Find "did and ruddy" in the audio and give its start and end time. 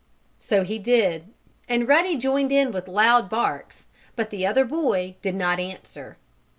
0.79-2.15